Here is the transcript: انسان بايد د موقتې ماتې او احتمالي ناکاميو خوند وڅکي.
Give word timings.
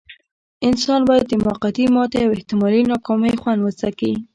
انسان 0.67 0.99
بايد 1.07 1.25
د 1.29 1.33
موقتې 1.45 1.85
ماتې 1.95 2.19
او 2.25 2.29
احتمالي 2.37 2.81
ناکاميو 2.91 3.39
خوند 3.41 3.59
وڅکي. 3.61 4.13